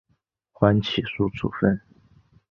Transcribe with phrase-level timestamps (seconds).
[0.51, 1.79] 缓起诉处分。